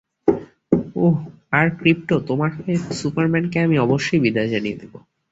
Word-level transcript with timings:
ওহ, 0.95 1.15
আর 1.51 1.67
ক্রিপ্টো, 1.79 2.15
তোমার 2.27 2.49
হয়ে 2.55 2.75
সুপারম্যানকে 2.91 3.57
আমি 3.59 3.75
অবশ্যই 3.79 4.19
বিদায় 4.19 4.49
জানিয়ে 4.49 4.79
দিবো। 4.81 4.97